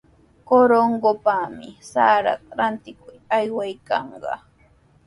[0.47, 3.07] Corongopami sarata rantikuq
[3.37, 4.33] aywayanqa.